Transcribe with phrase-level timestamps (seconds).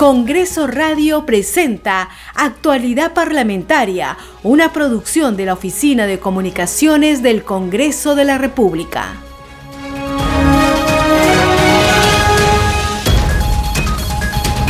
[0.00, 8.24] Congreso Radio presenta Actualidad Parlamentaria, una producción de la Oficina de Comunicaciones del Congreso de
[8.24, 9.16] la República.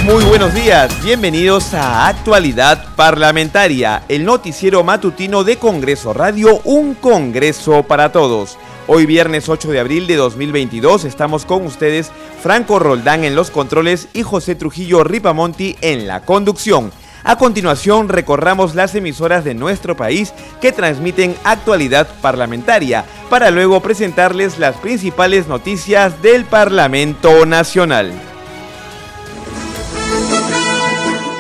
[0.04, 7.84] Muy buenos días, bienvenidos a Actualidad Parlamentaria, el noticiero matutino de Congreso Radio, un Congreso
[7.84, 8.58] para todos.
[8.92, 12.10] Hoy viernes 8 de abril de 2022 estamos con ustedes
[12.42, 16.90] Franco Roldán en los controles y José Trujillo Ripamonti en la conducción.
[17.22, 24.58] A continuación recorramos las emisoras de nuestro país que transmiten actualidad parlamentaria para luego presentarles
[24.58, 28.10] las principales noticias del Parlamento Nacional.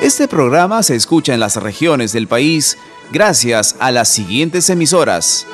[0.02, 2.78] Este programa se escucha en las regiones del país
[3.10, 5.48] gracias a las siguientes emisoras.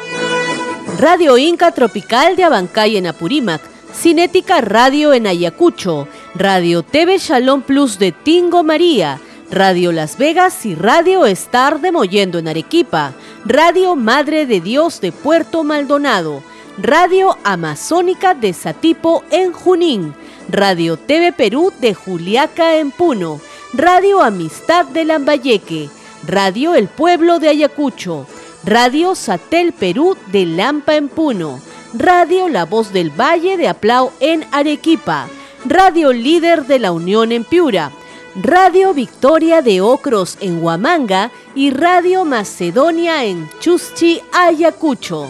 [0.99, 3.61] Radio Inca Tropical de Abancay en Apurímac,
[3.93, 10.75] Cinética Radio en Ayacucho, Radio TV Shalom Plus de Tingo María, Radio Las Vegas y
[10.75, 13.13] Radio Star de Mollendo en Arequipa,
[13.45, 16.43] Radio Madre de Dios de Puerto Maldonado,
[16.79, 20.15] Radio Amazónica de Satipo en Junín,
[20.49, 23.41] Radio TV Perú de Juliaca en Puno,
[23.75, 25.91] Radio Amistad de Lambayeque,
[26.27, 28.27] Radio El Pueblo de Ayacucho,
[28.67, 31.61] Radio Satel Perú de Lampa en Puno,
[31.95, 35.29] Radio La Voz del Valle de Aplau en Arequipa,
[35.65, 37.93] Radio Líder de la Unión en Piura,
[38.35, 45.29] Radio Victoria de Ocros en Huamanga y Radio Macedonia en Chuschi, Ayacucho.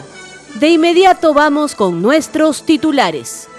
[0.55, 3.51] De inmediato vamos con nuestros titulares.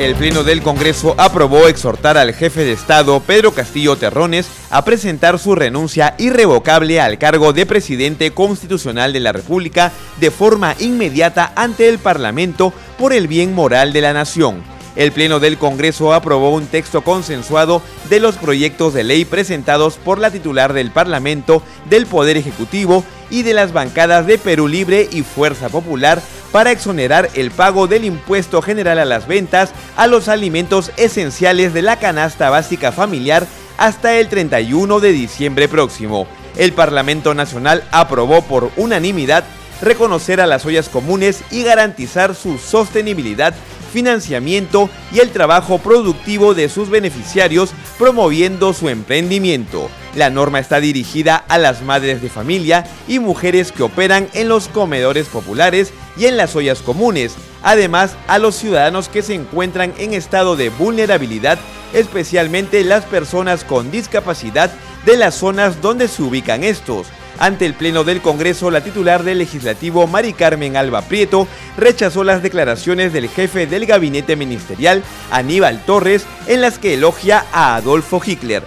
[0.00, 5.38] El Pleno del Congreso aprobó exhortar al jefe de Estado, Pedro Castillo Terrones, a presentar
[5.38, 11.86] su renuncia irrevocable al cargo de presidente constitucional de la República de forma inmediata ante
[11.86, 14.62] el Parlamento por el bien moral de la nación.
[14.96, 20.18] El Pleno del Congreso aprobó un texto consensuado de los proyectos de ley presentados por
[20.18, 25.22] la titular del Parlamento, del Poder Ejecutivo y de las bancadas de Perú Libre y
[25.22, 26.22] Fuerza Popular
[26.52, 31.82] para exonerar el pago del impuesto general a las ventas a los alimentos esenciales de
[31.82, 33.46] la canasta básica familiar
[33.78, 36.26] hasta el 31 de diciembre próximo.
[36.56, 39.44] El Parlamento Nacional aprobó por unanimidad
[39.80, 43.54] reconocer a las ollas comunes y garantizar su sostenibilidad
[43.90, 49.90] financiamiento y el trabajo productivo de sus beneficiarios promoviendo su emprendimiento.
[50.14, 54.68] La norma está dirigida a las madres de familia y mujeres que operan en los
[54.68, 60.14] comedores populares y en las ollas comunes, además a los ciudadanos que se encuentran en
[60.14, 61.58] estado de vulnerabilidad,
[61.92, 64.72] especialmente las personas con discapacidad
[65.04, 67.06] de las zonas donde se ubican estos
[67.40, 72.42] ante el Pleno del Congreso, la titular del Legislativo, Mari Carmen Alba Prieto, rechazó las
[72.42, 75.02] declaraciones del jefe del gabinete ministerial,
[75.32, 78.62] Aníbal Torres, en las que elogia a Adolfo Hitler.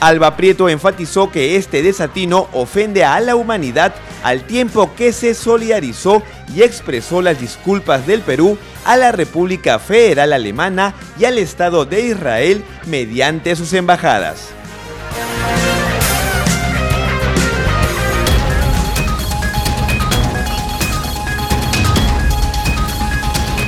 [0.00, 6.22] Alba Prieto enfatizó que este desatino ofende a la humanidad al tiempo que se solidarizó
[6.54, 12.00] y expresó las disculpas del Perú a la República Federal Alemana y al Estado de
[12.02, 14.48] Israel mediante sus embajadas.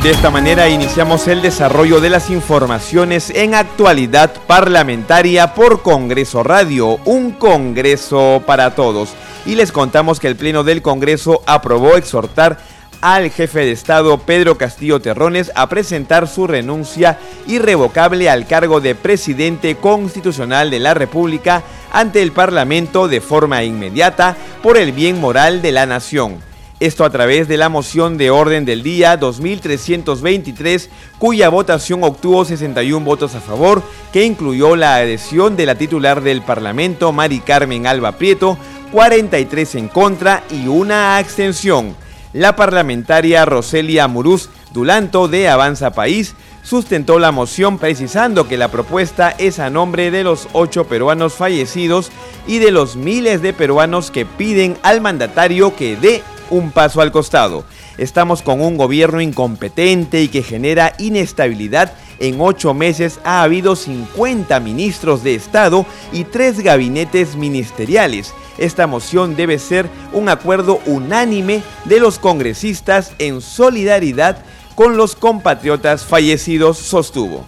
[0.02, 7.00] De esta manera iniciamos el desarrollo de las informaciones en actualidad parlamentaria por Congreso Radio,
[7.04, 9.10] un Congreso para todos.
[9.44, 12.58] Y les contamos que el Pleno del Congreso aprobó exhortar
[13.00, 18.94] al jefe de Estado Pedro Castillo Terrones a presentar su renuncia irrevocable al cargo de
[18.94, 25.60] presidente constitucional de la República ante el Parlamento de forma inmediata por el bien moral
[25.60, 26.47] de la nación.
[26.80, 33.04] Esto a través de la moción de orden del día 2323, cuya votación obtuvo 61
[33.04, 38.12] votos a favor, que incluyó la adhesión de la titular del Parlamento, Mari Carmen Alba
[38.12, 38.56] Prieto,
[38.92, 41.96] 43 en contra y una abstención.
[42.32, 46.36] La parlamentaria Roselia Muruz Dulanto de Avanza País
[46.68, 52.12] sustentó la moción precisando que la propuesta es a nombre de los ocho peruanos fallecidos
[52.46, 57.10] y de los miles de peruanos que piden al mandatario que dé un paso al
[57.10, 57.64] costado.
[57.96, 61.94] Estamos con un gobierno incompetente y que genera inestabilidad.
[62.18, 68.34] En ocho meses ha habido 50 ministros de Estado y tres gabinetes ministeriales.
[68.58, 74.44] Esta moción debe ser un acuerdo unánime de los congresistas en solidaridad
[74.78, 77.44] con los compatriotas fallecidos, sostuvo.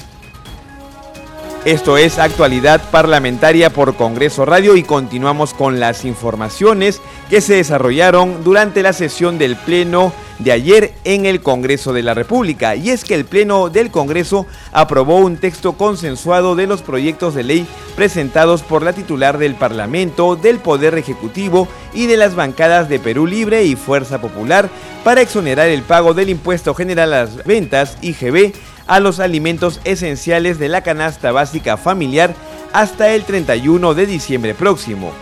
[1.64, 8.42] Esto es actualidad parlamentaria por Congreso Radio y continuamos con las informaciones que se desarrollaron
[8.42, 12.74] durante la sesión del Pleno de ayer en el Congreso de la República.
[12.74, 17.44] Y es que el Pleno del Congreso aprobó un texto consensuado de los proyectos de
[17.44, 22.98] ley presentados por la titular del Parlamento, del Poder Ejecutivo y de las bancadas de
[22.98, 24.68] Perú Libre y Fuerza Popular
[25.04, 28.52] para exonerar el pago del impuesto general a las ventas IGB
[28.86, 32.34] a los alimentos esenciales de la canasta básica familiar
[32.72, 35.12] hasta el 31 de diciembre próximo.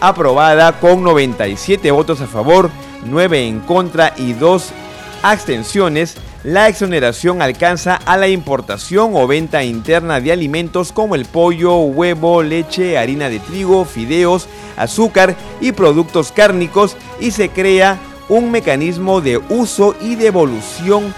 [0.00, 2.70] Aprobada con 97 votos a favor,
[3.10, 4.72] 9 en contra y 2
[5.22, 11.78] abstenciones, la exoneración alcanza a la importación o venta interna de alimentos como el pollo,
[11.78, 17.98] huevo, leche, harina de trigo, fideos, azúcar y productos cárnicos y se crea
[18.28, 21.12] un mecanismo de uso y devolución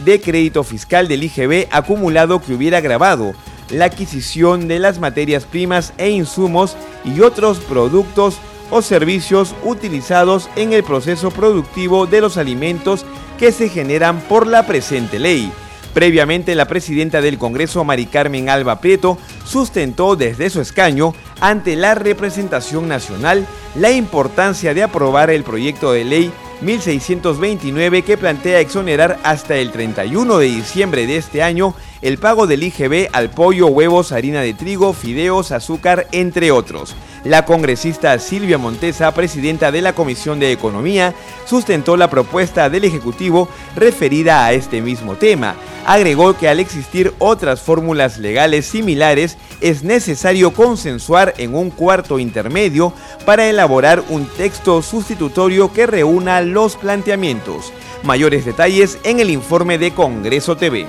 [0.00, 3.34] de crédito fiscal del IGB acumulado que hubiera grabado
[3.70, 8.38] la adquisición de las materias primas e insumos y otros productos
[8.74, 13.06] o servicios utilizados en el proceso productivo de los alimentos
[13.38, 15.52] que se generan por la presente ley.
[15.92, 21.94] Previamente, la presidenta del Congreso, Mari Carmen Alba Prieto, sustentó desde su escaño ante la
[21.94, 29.56] representación nacional la importancia de aprobar el proyecto de ley 1629 que plantea exonerar hasta
[29.56, 34.40] el 31 de diciembre de este año el pago del IGB al pollo, huevos, harina
[34.40, 36.96] de trigo, fideos, azúcar, entre otros.
[37.24, 41.14] La congresista Silvia Montesa, presidenta de la Comisión de Economía,
[41.46, 45.54] sustentó la propuesta del Ejecutivo referida a este mismo tema.
[45.86, 52.92] Agregó que al existir otras fórmulas legales similares, es necesario consensuar en un cuarto intermedio
[53.24, 57.72] para elaborar un texto sustitutorio que reúna los planteamientos.
[58.02, 60.86] Mayores detalles en el informe de Congreso TV.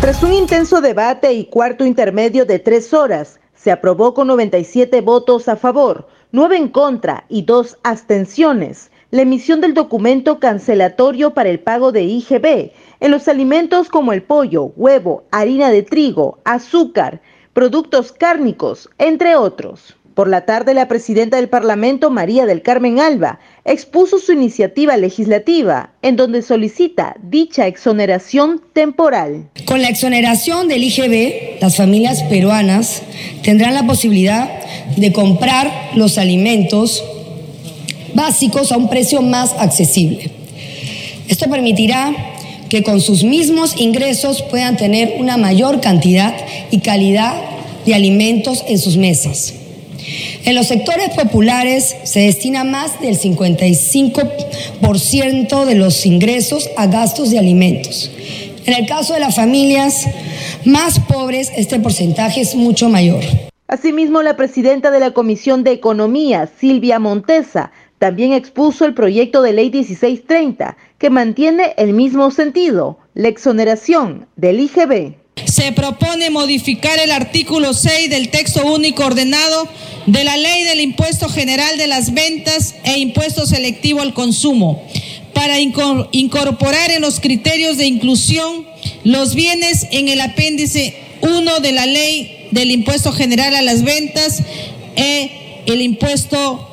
[0.00, 5.48] Tras un intenso debate y cuarto intermedio de tres horas, se aprobó con 97 votos
[5.48, 11.60] a favor, 9 en contra y 2 abstenciones la emisión del documento cancelatorio para el
[11.60, 17.20] pago de IGB en los alimentos como el pollo, huevo, harina de trigo, azúcar,
[17.52, 19.96] productos cárnicos, entre otros.
[20.18, 25.92] Por la tarde, la presidenta del Parlamento, María del Carmen Alba, expuso su iniciativa legislativa,
[26.02, 29.48] en donde solicita dicha exoneración temporal.
[29.64, 33.02] Con la exoneración del IGB, las familias peruanas
[33.44, 34.50] tendrán la posibilidad
[34.96, 37.04] de comprar los alimentos
[38.12, 40.32] básicos a un precio más accesible.
[41.28, 42.12] Esto permitirá
[42.68, 46.34] que con sus mismos ingresos puedan tener una mayor cantidad
[46.72, 47.40] y calidad
[47.86, 49.54] de alimentos en sus mesas.
[50.48, 57.38] En los sectores populares se destina más del 55% de los ingresos a gastos de
[57.38, 58.10] alimentos.
[58.64, 60.06] En el caso de las familias
[60.64, 63.22] más pobres, este porcentaje es mucho mayor.
[63.66, 69.52] Asimismo, la presidenta de la Comisión de Economía, Silvia Montesa, también expuso el proyecto de
[69.52, 75.12] ley 1630, que mantiene el mismo sentido, la exoneración del IGB.
[75.44, 79.68] Se propone modificar el artículo 6 del texto único ordenado
[80.06, 84.82] de la Ley del Impuesto General de las Ventas e Impuesto Selectivo al Consumo
[85.34, 88.66] para incorporar en los criterios de inclusión
[89.04, 94.42] los bienes en el apéndice 1 de la Ley del Impuesto General a las Ventas
[94.96, 96.68] e el Impuesto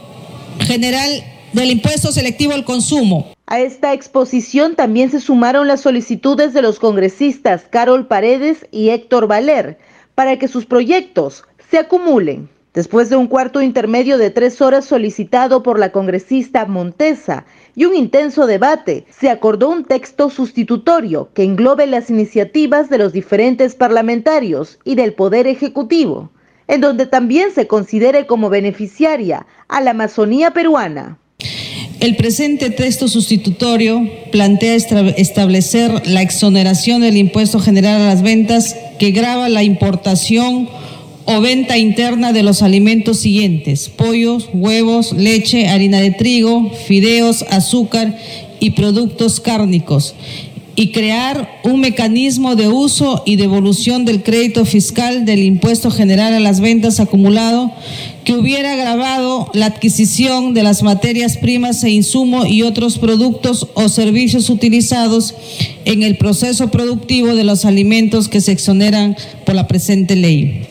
[0.62, 1.24] General
[1.54, 3.35] del Impuesto Selectivo al Consumo.
[3.48, 9.28] A esta exposición también se sumaron las solicitudes de los congresistas Carol Paredes y Héctor
[9.28, 9.78] Valer
[10.16, 12.50] para que sus proyectos se acumulen.
[12.74, 17.96] Después de un cuarto intermedio de tres horas solicitado por la congresista Montesa y un
[17.96, 24.80] intenso debate, se acordó un texto sustitutorio que englobe las iniciativas de los diferentes parlamentarios
[24.84, 26.32] y del Poder Ejecutivo
[26.68, 31.20] en donde también se considere como beneficiaria a la Amazonía peruana.
[32.00, 39.12] El presente texto sustitutorio plantea establecer la exoneración del impuesto general a las ventas que
[39.12, 40.70] grava la importación
[41.26, 48.20] o venta interna de los alimentos siguientes, pollos, huevos, leche, harina de trigo, fideos, azúcar
[48.60, 50.16] y productos cárnicos,
[50.76, 56.40] y crear un mecanismo de uso y devolución del crédito fiscal del impuesto general a
[56.40, 57.72] las ventas acumulado
[58.26, 63.88] que hubiera agravado la adquisición de las materias primas e insumo y otros productos o
[63.88, 65.36] servicios utilizados
[65.86, 69.16] en el proceso productivo de los alimentos que se exoneran
[69.46, 70.64] por la presente ley.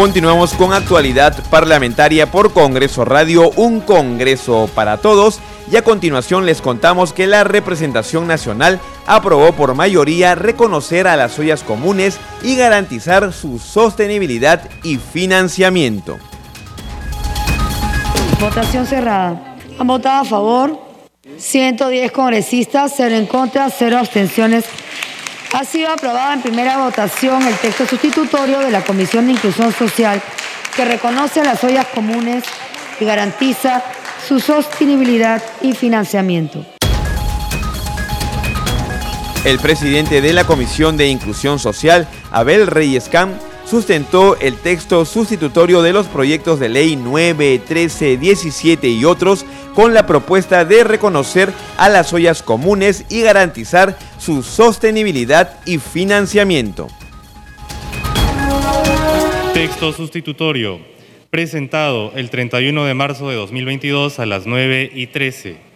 [0.00, 5.40] Continuamos con actualidad parlamentaria por Congreso Radio, un Congreso para todos.
[5.70, 11.38] Y a continuación les contamos que la representación nacional aprobó por mayoría reconocer a las
[11.38, 16.16] ollas comunes y garantizar su sostenibilidad y financiamiento.
[18.40, 19.58] Votación cerrada.
[19.78, 20.80] Han votado a favor
[21.36, 24.64] 110 congresistas, 0 en contra, 0 abstenciones.
[25.52, 30.22] Ha sido aprobado en primera votación el texto sustitutorio de la Comisión de Inclusión Social
[30.76, 32.44] que reconoce las ollas comunes
[33.00, 33.82] y garantiza
[34.26, 36.64] su sostenibilidad y financiamiento.
[39.44, 43.32] El presidente de la Comisión de Inclusión Social, Abel Reyes Cam,
[43.70, 49.46] sustentó el texto sustitutorio de los proyectos de ley 9, 13, 17 y otros
[49.76, 56.88] con la propuesta de reconocer a las ollas comunes y garantizar su sostenibilidad y financiamiento.
[59.54, 60.80] Texto sustitutorio
[61.30, 65.69] presentado el 31 de marzo de 2022 a las 9 y 13.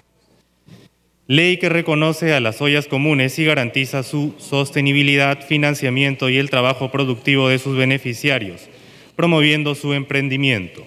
[1.26, 6.90] Ley que reconoce a las ollas comunes y garantiza su sostenibilidad, financiamiento y el trabajo
[6.90, 8.68] productivo de sus beneficiarios,
[9.16, 10.86] promoviendo su emprendimiento.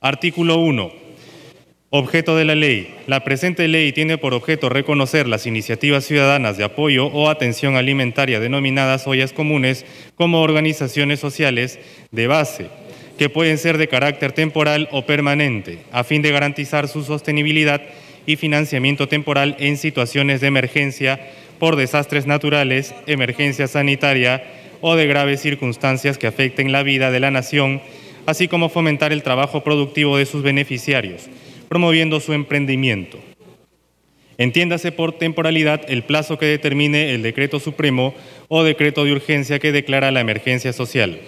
[0.00, 0.92] Artículo 1.
[1.90, 2.94] Objeto de la ley.
[3.08, 8.38] La presente ley tiene por objeto reconocer las iniciativas ciudadanas de apoyo o atención alimentaria
[8.38, 9.84] denominadas ollas comunes
[10.14, 11.80] como organizaciones sociales
[12.12, 12.68] de base
[13.18, 17.82] que pueden ser de carácter temporal o permanente, a fin de garantizar su sostenibilidad
[18.26, 21.20] y financiamiento temporal en situaciones de emergencia
[21.58, 24.42] por desastres naturales, emergencia sanitaria
[24.80, 27.80] o de graves circunstancias que afecten la vida de la nación,
[28.26, 31.28] así como fomentar el trabajo productivo de sus beneficiarios,
[31.68, 33.18] promoviendo su emprendimiento.
[34.38, 38.14] Entiéndase por temporalidad el plazo que determine el decreto supremo
[38.48, 41.20] o decreto de urgencia que declara la emergencia social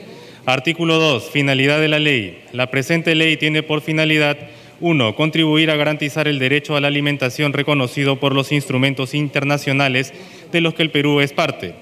[0.47, 1.31] Artículo 2.
[1.31, 2.43] Finalidad de la ley.
[2.53, 4.37] La presente ley tiene por finalidad
[4.85, 5.17] 1.
[5.17, 10.13] Contribuir a garantizar el derecho a la alimentación reconocido por los instrumentos internacionales
[10.53, 11.75] de los que el Perú es parte.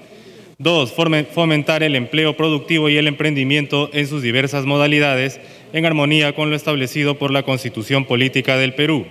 [0.59, 0.93] 2.
[1.33, 5.41] Fomentar el empleo productivo y el emprendimiento en sus diversas modalidades
[5.73, 9.05] en armonía con lo establecido por la Constitución Política del Perú.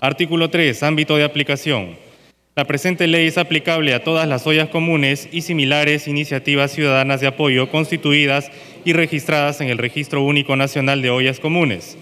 [0.00, 0.82] Artículo 3.
[0.82, 1.96] Ámbito de aplicación.
[2.56, 7.26] La presente ley es aplicable a todas las ollas comunes y similares iniciativas ciudadanas de
[7.26, 8.50] apoyo constituidas
[8.86, 11.98] y registradas en el Registro Único Nacional de Ollas Comunes.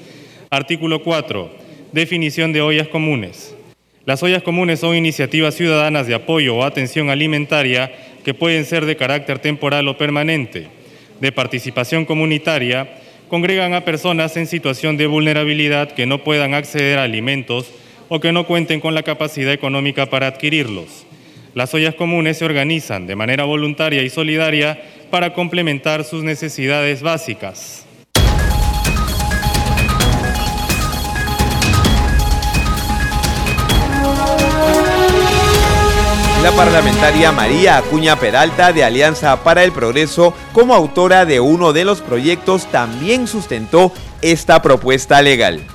[0.50, 1.50] Artículo 4.
[1.90, 3.56] Definición de ollas comunes.
[4.04, 7.92] Las ollas comunes son iniciativas ciudadanas de apoyo o atención alimentaria
[8.24, 10.68] que pueden ser de carácter temporal o permanente,
[11.20, 12.88] de participación comunitaria,
[13.28, 17.72] congregan a personas en situación de vulnerabilidad que no puedan acceder a alimentos,
[18.08, 21.06] o que no cuenten con la capacidad económica para adquirirlos.
[21.54, 27.85] Las ollas comunes se organizan de manera voluntaria y solidaria para complementar sus necesidades básicas.
[36.42, 41.84] La parlamentaria María Acuña Peralta de Alianza para el Progreso, como autora de uno de
[41.84, 45.66] los proyectos, también sustentó esta propuesta legal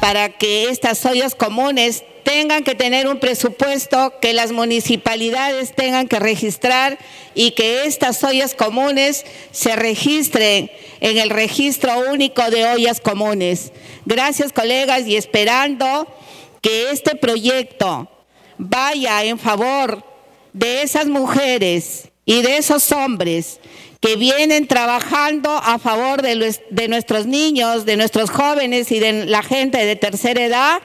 [0.00, 6.18] para que estas ollas comunes tengan que tener un presupuesto, que las municipalidades tengan que
[6.18, 6.98] registrar
[7.34, 13.72] y que estas ollas comunes se registren en el registro único de ollas comunes.
[14.04, 16.06] Gracias colegas y esperando
[16.68, 18.10] que este proyecto
[18.58, 20.04] vaya en favor
[20.52, 23.58] de esas mujeres y de esos hombres
[24.00, 29.86] que vienen trabajando a favor de, nuestros niños, de nuestros jóvenes y de la gente
[29.86, 30.82] de tercera edad,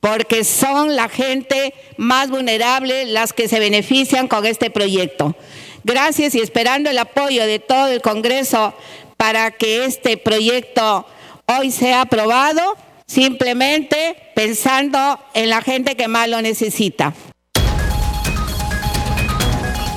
[0.00, 5.36] porque son la gente más vulnerable las que se benefician con este proyecto.
[5.84, 8.74] Gracias y esperando el apoyo de todo el Congreso
[9.16, 11.06] para que este proyecto
[11.46, 12.76] hoy sea aprobado,
[13.12, 17.12] simplemente pensando en la gente que más lo necesita.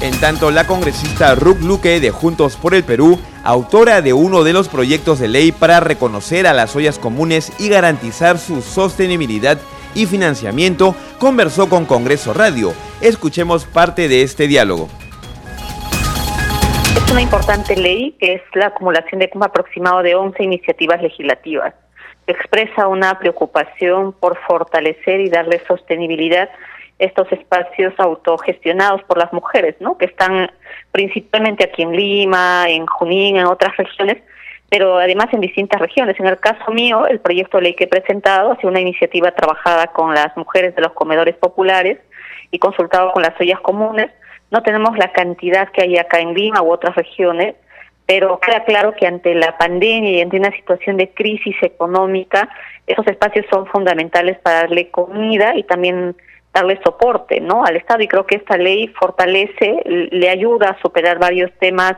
[0.02, 4.52] En tanto, la congresista Ruth Luque de Juntos por el Perú, autora de uno de
[4.52, 9.60] los proyectos de ley para reconocer a las ollas comunes y garantizar su sostenibilidad
[9.96, 12.74] y financiamiento, conversó con Congreso Radio.
[13.00, 14.90] Escuchemos parte de este diálogo.
[16.98, 21.74] Es una importante ley que es la acumulación de un aproximado de 11 iniciativas legislativas.
[22.28, 26.50] Expresa una preocupación por fortalecer y darle sostenibilidad
[26.98, 29.98] estos espacios autogestionados por las mujeres, ¿no?
[29.98, 30.52] Que están
[30.92, 34.24] principalmente aquí en Lima, en Junín, en otras regiones,
[34.70, 36.20] pero además en distintas regiones.
[36.20, 39.32] En el caso mío, el proyecto de ley que he presentado ha sido una iniciativa
[39.32, 42.00] trabajada con las mujeres de los comedores populares
[42.52, 44.10] y consultado con las ollas comunes.
[44.52, 47.56] No tenemos la cantidad que hay acá en Lima u otras regiones,
[48.06, 52.50] pero queda claro que ante la pandemia y ante una situación de crisis económica,
[52.86, 56.16] esos espacios son fundamentales para darle comida y también
[56.54, 57.66] darle soporte ¿no?
[57.66, 61.96] al Estado y creo que esta ley fortalece, le ayuda a superar varios temas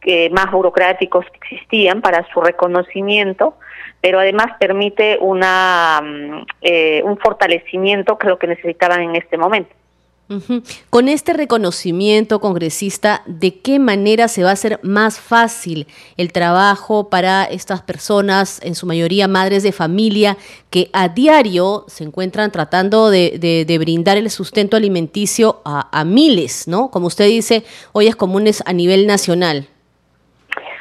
[0.00, 3.56] que más burocráticos que existían para su reconocimiento,
[4.00, 9.36] pero además permite una mm, eh, un fortalecimiento que es lo que necesitaban en este
[9.36, 9.74] momento.
[10.90, 15.86] Con este reconocimiento congresista, ¿de qué manera se va a hacer más fácil
[16.18, 20.36] el trabajo para estas personas, en su mayoría madres de familia,
[20.70, 26.90] que a diario se encuentran tratando de, brindar el sustento alimenticio a, miles, ¿no?
[26.90, 29.66] Como usted dice, ollas comunes a nivel nacional.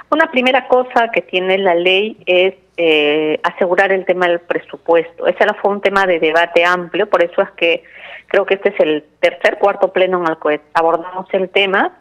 [0.10, 5.26] Una primera cosa que tiene la ley es eh, asegurar el tema del presupuesto.
[5.26, 7.84] Ese fue un tema de debate amplio, por eso es que
[8.28, 11.98] Creo que este es el tercer, cuarto pleno en el que abordamos el tema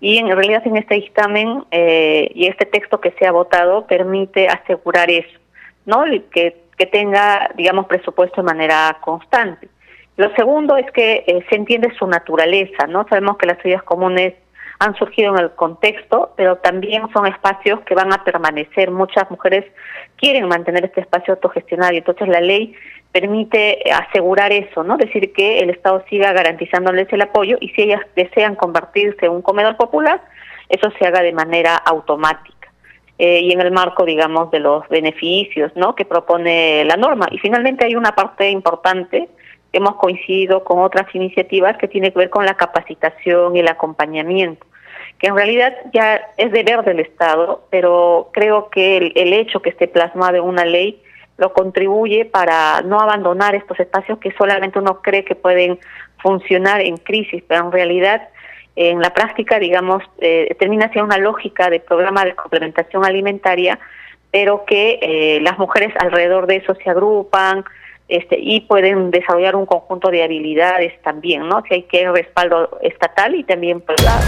[0.00, 4.48] y en realidad en este dictamen eh, y este texto que se ha votado permite
[4.48, 5.38] asegurar eso,
[5.86, 6.04] ¿no?
[6.30, 9.68] Que, tenga, digamos, presupuesto de manera constante.
[10.16, 13.04] Lo segundo es que eh, se entiende su naturaleza, ¿no?
[13.08, 14.34] Sabemos que las ideas comunes
[14.80, 18.90] han surgido en el contexto, pero también son espacios que van a permanecer.
[18.90, 19.64] Muchas mujeres
[20.16, 22.74] quieren mantener este espacio autogestionario, entonces la ley
[23.10, 24.96] permite asegurar eso, ¿no?
[24.96, 29.42] Decir que el Estado siga garantizándoles el apoyo y si ellas desean convertirse en un
[29.42, 30.22] comedor popular,
[30.68, 32.68] eso se haga de manera automática.
[33.18, 35.96] Eh, y en el marco, digamos, de los beneficios, ¿no?
[35.96, 37.26] Que propone la norma.
[37.32, 39.28] Y finalmente hay una parte importante
[39.78, 44.66] hemos coincidido con otras iniciativas que tiene que ver con la capacitación y el acompañamiento
[45.18, 49.70] que en realidad ya es deber del Estado, pero creo que el, el hecho que
[49.70, 51.02] esté plasmado en una ley
[51.38, 55.78] lo contribuye para no abandonar estos espacios que solamente uno cree que pueden
[56.18, 58.28] funcionar en crisis, pero en realidad
[58.76, 63.78] en la práctica, digamos, eh, termina siendo una lógica de programa de complementación alimentaria,
[64.30, 67.64] pero que eh, las mujeres alrededor de eso se agrupan
[68.08, 71.62] este, y pueden desarrollar un conjunto de habilidades también, ¿no?
[71.68, 74.24] Si hay que respaldo estatal y también privado.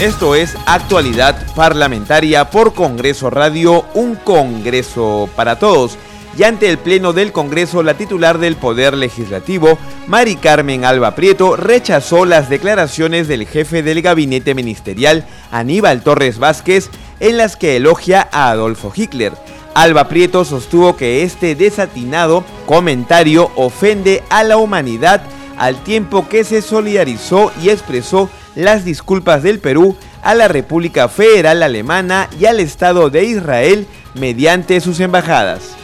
[0.00, 5.96] Esto es Actualidad Parlamentaria por Congreso Radio, un Congreso para todos.
[6.36, 11.54] Y ante el Pleno del Congreso, la titular del Poder Legislativo, Mari Carmen Alba Prieto,
[11.54, 16.90] rechazó las declaraciones del jefe del gabinete ministerial, Aníbal Torres Vázquez,
[17.20, 19.32] en las que elogia a Adolfo Hitler.
[19.74, 25.20] Alba Prieto sostuvo que este desatinado comentario ofende a la humanidad
[25.56, 31.62] al tiempo que se solidarizó y expresó las disculpas del Perú a la República Federal
[31.62, 35.74] Alemana y al Estado de Israel mediante sus embajadas.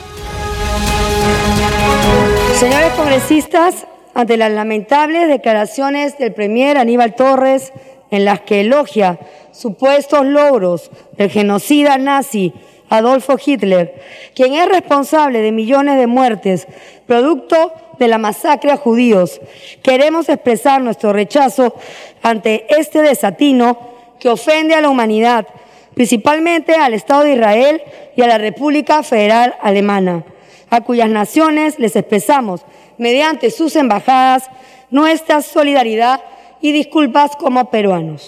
[2.58, 7.72] Señores congresistas, ante las lamentables declaraciones del Premier Aníbal Torres
[8.10, 9.18] en las que elogia
[9.52, 12.52] supuestos logros del genocida nazi
[12.90, 14.02] Adolfo Hitler,
[14.34, 16.66] quien es responsable de millones de muertes,
[17.06, 19.40] producto de la masacre a judíos.
[19.82, 21.74] Queremos expresar nuestro rechazo
[22.22, 23.78] ante este desatino
[24.18, 25.46] que ofende a la humanidad,
[25.94, 27.82] principalmente al Estado de Israel
[28.16, 30.24] y a la República Federal Alemana,
[30.68, 32.62] a cuyas naciones les expresamos,
[32.98, 34.50] mediante sus embajadas,
[34.90, 36.20] nuestra solidaridad
[36.60, 38.26] y disculpas como peruanos.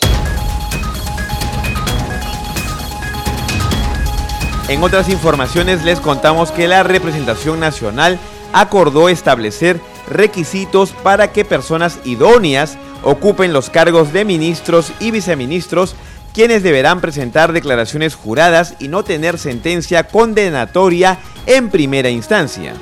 [4.68, 8.18] En otras informaciones les contamos que la representación nacional
[8.52, 15.96] acordó establecer requisitos para que personas idóneas ocupen los cargos de ministros y viceministros,
[16.32, 22.74] quienes deberán presentar declaraciones juradas y no tener sentencia condenatoria en primera instancia.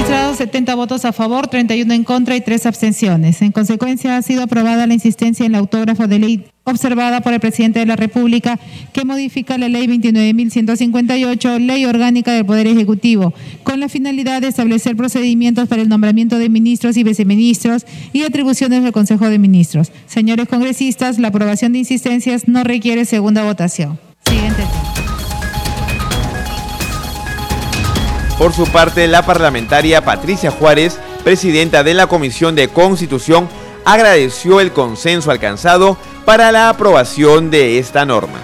[0.00, 3.42] Se han registrado 70 votos a favor, 31 en contra y 3 abstenciones.
[3.42, 7.40] En consecuencia, ha sido aprobada la insistencia en el autógrafo de ley observada por el
[7.40, 8.58] presidente de la República
[8.94, 14.96] que modifica la ley 29.158, ley orgánica del Poder Ejecutivo, con la finalidad de establecer
[14.96, 17.84] procedimientos para el nombramiento de ministros y viceministros
[18.14, 19.92] y atribuciones del Consejo de Ministros.
[20.06, 23.98] Señores congresistas, la aprobación de insistencias no requiere segunda votación.
[24.24, 24.62] Siguiente
[28.40, 33.46] Por su parte, la parlamentaria Patricia Juárez, presidenta de la Comisión de Constitución,
[33.84, 38.38] agradeció el consenso alcanzado para la aprobación de esta norma.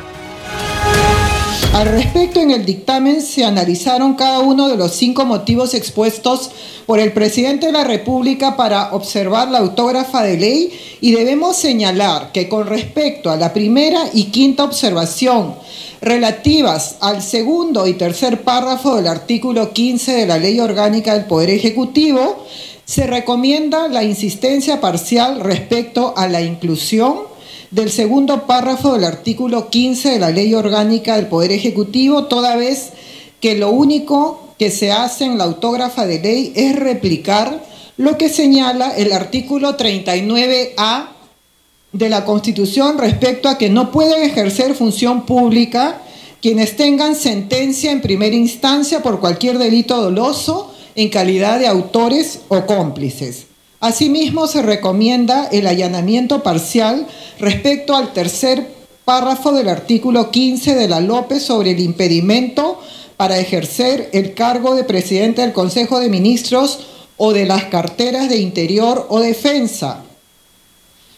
[1.72, 6.50] Al respecto, en el dictamen se analizaron cada uno de los cinco motivos expuestos
[6.84, 12.32] por el presidente de la República para observar la autógrafa de ley y debemos señalar
[12.32, 15.54] que con respecto a la primera y quinta observación
[16.00, 21.50] relativas al segundo y tercer párrafo del artículo 15 de la Ley Orgánica del Poder
[21.50, 22.44] Ejecutivo,
[22.84, 27.18] se recomienda la insistencia parcial respecto a la inclusión
[27.70, 32.90] del segundo párrafo del artículo 15 de la Ley Orgánica del Poder Ejecutivo, toda vez
[33.40, 37.62] que lo único que se hace en la autógrafa de ley es replicar
[37.96, 41.15] lo que señala el artículo 39A
[41.96, 46.02] de la Constitución respecto a que no pueden ejercer función pública
[46.42, 52.66] quienes tengan sentencia en primera instancia por cualquier delito doloso en calidad de autores o
[52.66, 53.46] cómplices.
[53.80, 57.06] Asimismo, se recomienda el allanamiento parcial
[57.38, 62.80] respecto al tercer párrafo del artículo 15 de la López sobre el impedimento
[63.16, 66.80] para ejercer el cargo de presidente del Consejo de Ministros
[67.16, 70.05] o de las carteras de Interior o Defensa,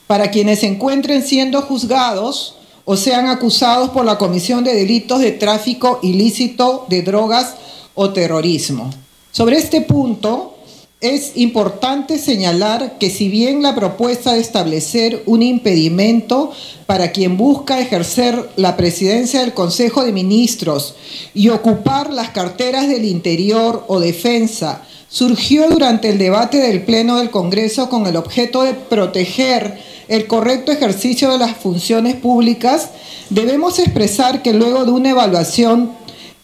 [0.08, 5.30] para quienes se encuentren siendo juzgados o sean acusados por la comisión de delitos de
[5.30, 7.54] tráfico ilícito de drogas
[7.94, 8.90] o terrorismo.
[9.30, 10.54] Sobre este punto,
[11.00, 16.50] es importante señalar que si bien la propuesta de establecer un impedimento
[16.86, 20.96] para quien busca ejercer la presidencia del Consejo de Ministros
[21.34, 27.30] y ocupar las carteras del Interior o Defensa surgió durante el debate del Pleno del
[27.30, 32.90] Congreso con el objeto de proteger el correcto ejercicio de las funciones públicas,
[33.30, 35.92] debemos expresar que luego de una evaluación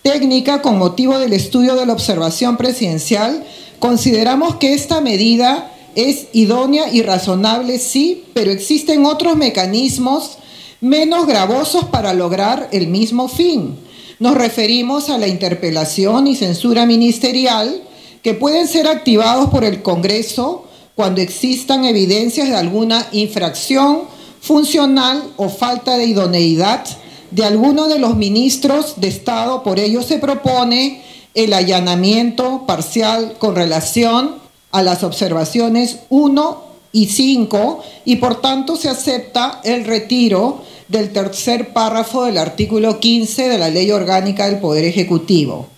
[0.02, 3.44] técnica con motivo del estudio de la observación presidencial,
[3.84, 10.38] Consideramos que esta medida es idónea y razonable, sí, pero existen otros mecanismos
[10.80, 13.76] menos gravosos para lograr el mismo fin.
[14.18, 17.82] Nos referimos a la interpelación y censura ministerial
[18.22, 20.63] que pueden ser activados por el Congreso
[20.94, 24.02] cuando existan evidencias de alguna infracción
[24.40, 26.84] funcional o falta de idoneidad
[27.30, 29.62] de alguno de los ministros de Estado.
[29.62, 31.02] Por ello se propone
[31.34, 34.36] el allanamiento parcial con relación
[34.70, 41.72] a las observaciones 1 y 5 y por tanto se acepta el retiro del tercer
[41.72, 45.73] párrafo del artículo 15 de la Ley Orgánica del Poder Ejecutivo.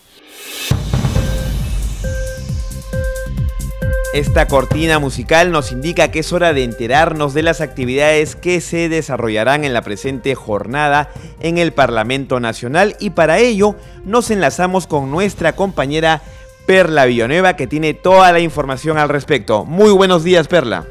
[4.17, 8.89] Esta cortina musical nos indica que es hora de enterarnos de las actividades que se
[8.89, 13.77] desarrollarán en la presente jornada en el Parlamento Nacional y para ello
[14.07, 16.23] nos enlazamos con nuestra compañera
[16.65, 19.67] Perla Villanueva que tiene toda la información al respecto.
[19.67, 20.87] Muy buenos días Perla.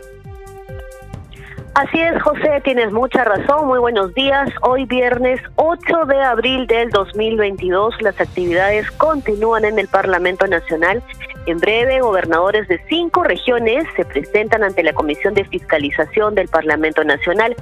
[1.75, 3.67] Así es, José, tienes mucha razón.
[3.67, 4.49] Muy buenos días.
[4.61, 11.03] Hoy viernes 8 de abril del 2022 las actividades continúan en el Parlamento Nacional
[11.47, 17.03] en breve, gobernadores de cinco regiones se presentan ante la Comisión de Fiscalización del Parlamento
[17.03, 17.55] Nacional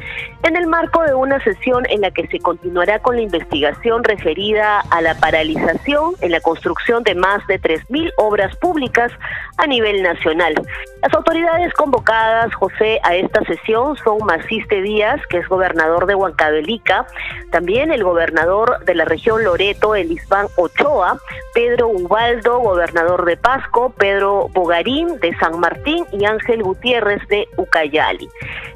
[0.43, 4.79] en el marco de una sesión en la que se continuará con la investigación referida
[4.89, 9.11] a la paralización en la construcción de más de 3.000 obras públicas
[9.57, 10.53] a nivel nacional.
[11.01, 17.05] Las autoridades convocadas, José, a esta sesión son Maciste Díaz, que es gobernador de Huancavelica,
[17.51, 21.19] también el gobernador de la región Loreto, Elisbán Ochoa,
[21.53, 28.29] Pedro Ubaldo, gobernador de Pasco, Pedro Bogarín de San Martín y Ángel Gutiérrez de Ucayali.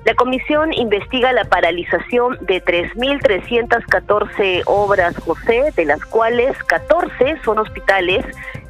[0.05, 8.25] La comisión investiga la paralización de 3.314 obras, José, de las cuales 14 son hospitales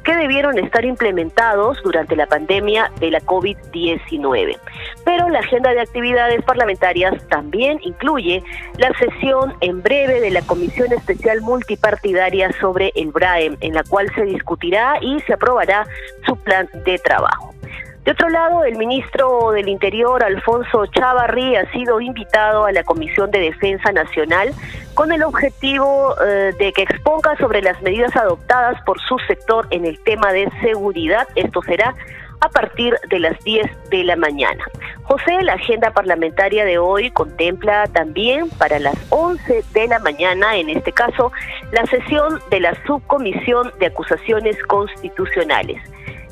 [0.08, 4.56] que debieron estar implementados durante la pandemia de la COVID-19.
[5.04, 8.42] Pero la agenda de actividades parlamentarias también incluye
[8.78, 14.10] la sesión en breve de la Comisión Especial Multipartidaria sobre el BRAEM, en la cual
[14.14, 15.86] se discutirá y se aprobará
[16.24, 17.52] su plan de trabajo.
[18.08, 23.30] De otro lado, el ministro del Interior, Alfonso Chavarri, ha sido invitado a la Comisión
[23.30, 24.54] de Defensa Nacional
[24.94, 29.84] con el objetivo eh, de que exponga sobre las medidas adoptadas por su sector en
[29.84, 31.28] el tema de seguridad.
[31.34, 31.94] Esto será
[32.40, 34.64] a partir de las 10 de la mañana.
[35.02, 40.70] José, la agenda parlamentaria de hoy contempla también para las 11 de la mañana, en
[40.70, 41.30] este caso,
[41.72, 45.82] la sesión de la Subcomisión de Acusaciones Constitucionales.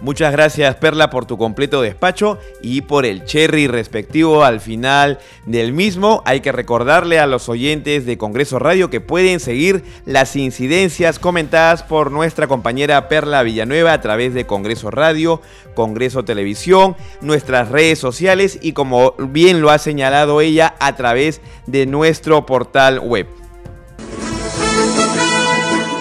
[0.03, 5.73] Muchas gracias Perla por tu completo despacho y por el cherry respectivo al final del
[5.73, 6.25] mismo.
[6.27, 11.85] Hay que recordarle a los oyentes de Congreso Radio que pueden seguir las incidencias comentadas
[11.85, 15.41] por nuestra compañera Perla Villanueva a través de Congreso Radio,
[15.77, 21.87] Congreso Televisión, nuestras redes sociales y como bien lo ha señalado ella a través de
[21.87, 23.29] nuestro portal web.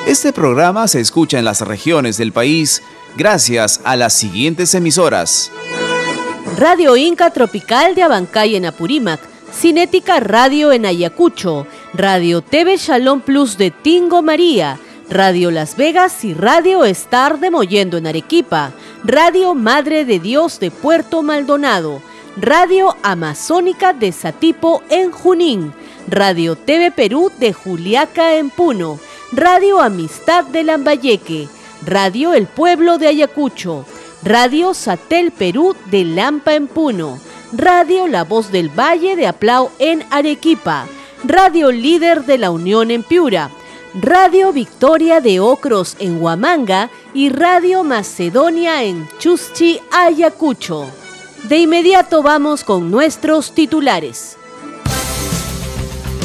[0.07, 2.81] Este programa se escucha en las regiones del país
[3.15, 5.51] gracias a las siguientes emisoras.
[6.57, 9.19] Radio Inca Tropical de Abancay en Apurímac,
[9.53, 16.33] Cinética Radio en Ayacucho, Radio TV Shalom Plus de Tingo María, Radio Las Vegas y
[16.33, 18.71] Radio Star de Mollendo en Arequipa,
[19.03, 22.01] Radio Madre de Dios de Puerto Maldonado,
[22.37, 25.73] Radio Amazónica de Satipo en Junín,
[26.07, 28.99] Radio TV Perú de Juliaca en Puno,
[29.33, 31.49] Radio Amistad de Lambayeque,
[31.85, 33.85] Radio El Pueblo de Ayacucho,
[34.23, 37.19] Radio Satel Perú de Lampa en Puno,
[37.53, 40.85] Radio La Voz del Valle de Aplau en Arequipa,
[41.23, 43.49] Radio Líder de la Unión en Piura,
[43.93, 50.87] Radio Victoria de Ocros en Huamanga y Radio Macedonia en Chuschi, Ayacucho.
[51.49, 54.37] De inmediato vamos con nuestros titulares.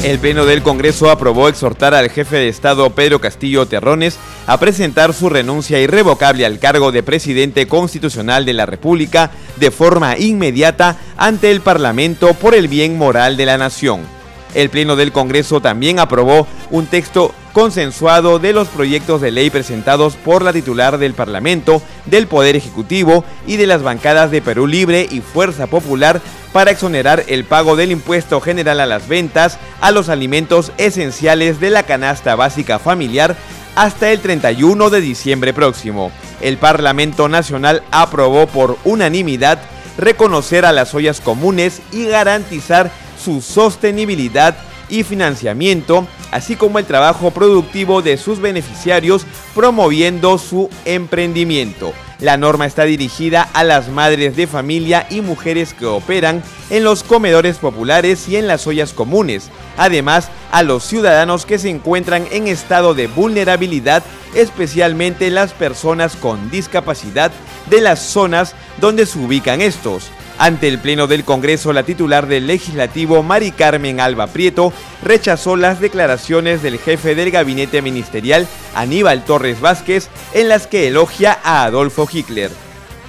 [0.03, 5.13] El Pleno del Congreso aprobó exhortar al jefe de Estado Pedro Castillo Terrones a presentar
[5.13, 11.51] su renuncia irrevocable al cargo de presidente constitucional de la República de forma inmediata ante
[11.51, 14.16] el Parlamento por el bien moral de la nación.
[14.53, 20.15] El Pleno del Congreso también aprobó un texto consensuado de los proyectos de ley presentados
[20.15, 25.07] por la titular del Parlamento, del Poder Ejecutivo y de las bancadas de Perú Libre
[25.09, 26.21] y Fuerza Popular
[26.53, 31.71] para exonerar el pago del impuesto general a las ventas a los alimentos esenciales de
[31.71, 33.35] la canasta básica familiar
[33.75, 36.11] hasta el 31 de diciembre próximo.
[36.41, 39.59] El Parlamento Nacional aprobó por unanimidad
[39.97, 42.91] reconocer a las ollas comunes y garantizar
[43.27, 44.55] su sostenibilidad
[44.87, 51.91] y financiamiento, así como el trabajo productivo de sus beneficiarios, promoviendo su emprendimiento.
[52.21, 57.03] La norma está dirigida a las madres de familia y mujeres que operan en los
[57.03, 62.47] comedores populares y en las ollas comunes, además a los ciudadanos que se encuentran en
[62.47, 64.03] estado de vulnerabilidad,
[64.35, 67.33] especialmente las personas con discapacidad
[67.69, 70.11] de las zonas donde se ubican estos.
[70.39, 74.71] Ante el Pleno del Congreso, la titular del Legislativo, Mari Carmen Alba Prieto,
[75.01, 81.39] rechazó las declaraciones del jefe del gabinete ministerial, Aníbal Torres Vázquez, en las que elogia
[81.43, 82.51] a Adolfo Hitler.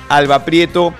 [0.08, 0.94] Alba Prieto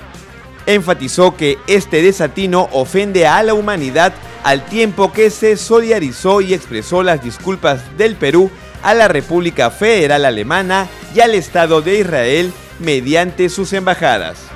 [0.67, 4.13] enfatizó que este desatino ofende a la humanidad
[4.45, 8.51] al tiempo que se solidarizó y expresó las disculpas del Perú
[8.83, 14.48] a la República Federal Alemana y al Estado de Israel mediante sus embajadas.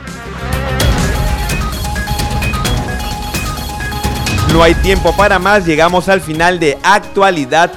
[4.52, 7.72] No hay tiempo para más, llegamos al final de actualidad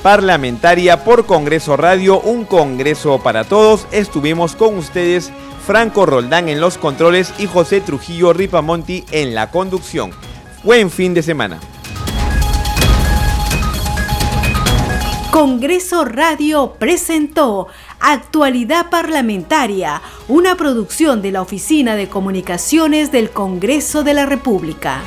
[0.00, 3.88] parlamentaria por Congreso Radio, un Congreso para todos.
[3.90, 5.32] Estuvimos con ustedes
[5.66, 10.12] Franco Roldán en los controles y José Trujillo Ripamonti en la conducción.
[10.62, 11.58] Buen fin de semana.
[15.32, 17.66] Congreso Radio presentó
[17.98, 25.02] Actualidad Parlamentaria, una producción de la Oficina de Comunicaciones del Congreso de la República.